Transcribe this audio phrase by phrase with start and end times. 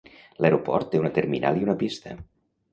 [0.45, 2.19] L'aeroport té una terminal i una pista.